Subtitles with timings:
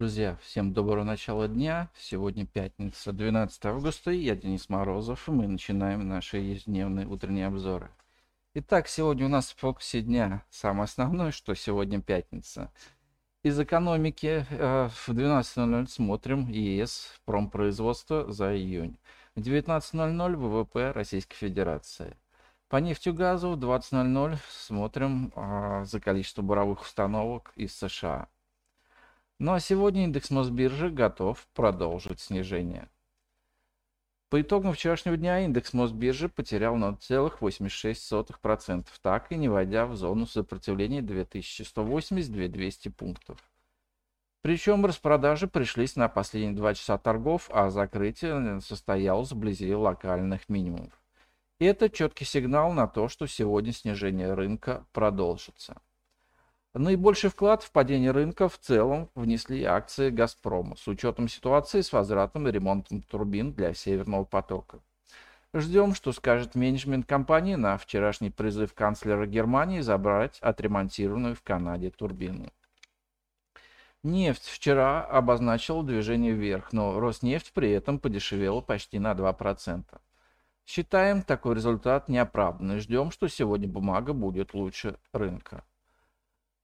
[0.00, 1.90] Друзья, всем доброго начала дня.
[1.94, 4.10] Сегодня пятница, 12 августа.
[4.10, 7.90] Я Денис Морозов, и мы начинаем наши ежедневные утренние обзоры.
[8.54, 12.72] Итак, сегодня у нас в фокусе дня самое основное, что сегодня пятница.
[13.42, 18.96] Из экономики э, в 12.00 смотрим ЕС промпроизводство за июнь.
[19.34, 22.16] В 19.00 ВВП Российской Федерации.
[22.70, 28.28] По нефтегазу в 20.00 смотрим э, за количество буровых установок из США.
[29.40, 32.90] Ну а сегодня индекс Мосбиржи готов продолжить снижение.
[34.28, 41.00] По итогам вчерашнего дня индекс Мосбиржи потерял 0,86%, так и не войдя в зону сопротивления
[41.00, 43.38] 2180-2200 пунктов.
[44.42, 50.92] Причем распродажи пришлись на последние два часа торгов, а закрытие состоялось вблизи локальных минимумов.
[51.60, 55.80] И это четкий сигнал на то, что сегодня снижение рынка продолжится.
[56.72, 62.46] Наибольший вклад в падение рынка в целом внесли акции «Газпрома» с учетом ситуации с возвратом
[62.46, 64.78] и ремонтом турбин для «Северного потока».
[65.52, 72.52] Ждем, что скажет менеджмент компании на вчерашний призыв канцлера Германии забрать отремонтированную в Канаде турбину.
[74.04, 79.84] Нефть вчера обозначила движение вверх, но Роснефть при этом подешевела почти на 2%.
[80.66, 85.64] Считаем такой результат неоправданным и ждем, что сегодня бумага будет лучше рынка.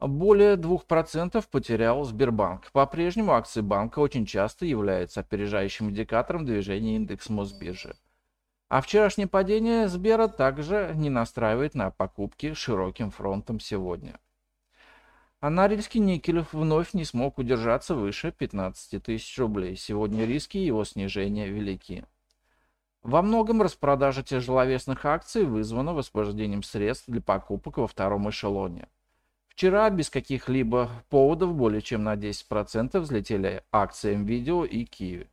[0.00, 2.70] Более 2% потерял Сбербанк.
[2.72, 7.96] По-прежнему акции банка очень часто являются опережающим индикатором движения индекса Мосбиржи.
[8.68, 14.18] А вчерашнее падение Сбера также не настраивает на покупки широким фронтом сегодня.
[15.40, 19.76] А Норильский никель вновь не смог удержаться выше 15 тысяч рублей.
[19.76, 22.04] Сегодня риски его снижения велики.
[23.02, 28.88] Во многом распродажа тяжеловесных акций вызвана высвобождением средств для покупок во втором эшелоне.
[29.54, 35.28] Вчера без каких-либо поводов более чем на 10% взлетели акции NVIDIA и Kiwi.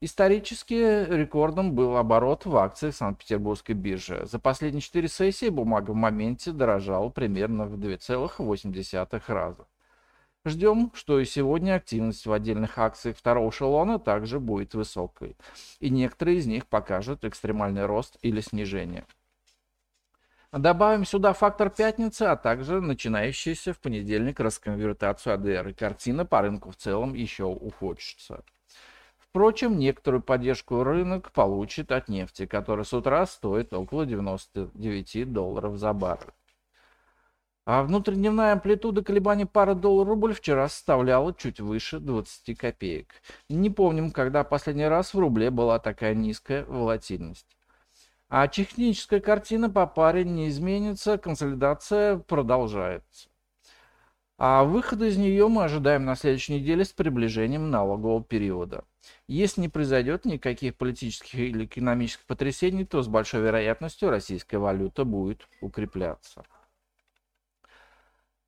[0.00, 4.24] Исторически рекордом был оборот в акциях Санкт-Петербургской биржи.
[4.24, 9.66] За последние 4 сессии бумага в моменте дорожала примерно в 2,8 раза.
[10.46, 15.36] Ждем, что и сегодня активность в отдельных акциях второго эшелона также будет высокой,
[15.78, 19.04] и некоторые из них покажут экстремальный рост или снижение.
[20.52, 25.68] Добавим сюда фактор пятницы, а также начинающийся в понедельник расконвертацию АДР.
[25.68, 28.44] И картина по рынку в целом еще ухудшится.
[29.16, 35.94] Впрочем, некоторую поддержку рынок получит от нефти, которая с утра стоит около 99 долларов за
[35.94, 36.34] баррель.
[37.64, 43.14] А внутридневная амплитуда колебаний пары доллар-рубль вчера составляла чуть выше 20 копеек.
[43.48, 47.56] Не помним, когда последний раз в рубле была такая низкая волатильность.
[48.34, 53.28] А техническая картина по паре не изменится, консолидация продолжается.
[54.38, 58.86] А выхода из нее мы ожидаем на следующей неделе с приближением налогового периода.
[59.28, 65.46] Если не произойдет никаких политических или экономических потрясений, то с большой вероятностью российская валюта будет
[65.60, 66.42] укрепляться.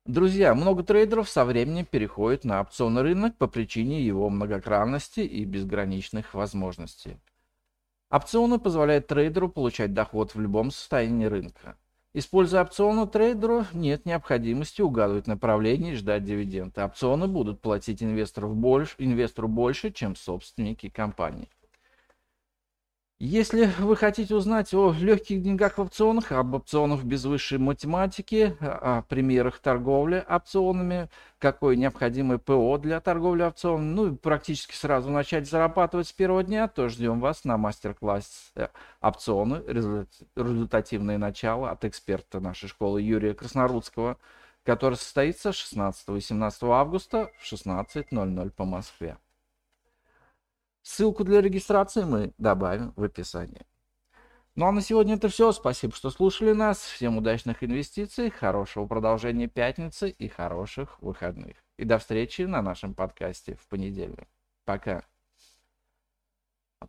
[0.07, 6.33] Друзья, много трейдеров со временем переходят на опционный рынок по причине его многогранности и безграничных
[6.33, 7.19] возможностей.
[8.09, 11.77] Опционы позволяют трейдеру получать доход в любом состоянии рынка.
[12.13, 16.81] Используя опционы, трейдеру нет необходимости угадывать направление и ждать дивиденды.
[16.81, 21.49] Опционы будут платить инвестору больше, инвестору больше, чем собственники компании.
[23.27, 29.01] Если вы хотите узнать о легких деньгах в опционах, об опционах без высшей математики, о
[29.01, 31.09] примерах торговли опционами,
[31.39, 36.67] какое необходимое ПО для торговли опционами, ну и практически сразу начать зарабатывать с первого дня,
[36.67, 38.69] то ждем вас на мастер-классе
[39.01, 39.63] опционы,
[40.35, 44.17] результативное начало от эксперта нашей школы Юрия Краснорудского,
[44.63, 49.17] который состоится 16 и 17 августа в 16.00 по Москве.
[50.85, 53.65] Ссылку для регистрации мы добавим в описании.
[54.53, 55.51] Ну а на сегодня это все.
[55.51, 56.77] Спасибо, что слушали нас.
[56.77, 61.57] Всем удачных инвестиций, хорошего продолжения пятницы и хороших выходных.
[61.79, 64.27] И до встречи на нашем подкасте в понедельник.
[64.63, 65.03] Пока.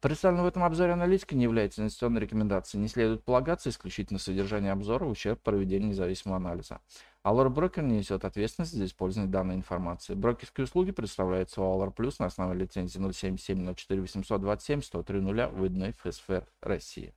[0.00, 2.82] Представленная в этом обзоре аналитика не является инвестиционной рекомендацией.
[2.82, 6.80] Не следует полагаться исключительно содержание обзора в ущерб проведению независимого анализа.
[7.24, 10.14] Allure Broker не несет ответственность за использование данной информации.
[10.14, 15.92] Брокерские услуги предоставляются у Allure Plus на основе лицензии 077 04 827 103 0 выданной
[15.92, 17.14] ФСФР России.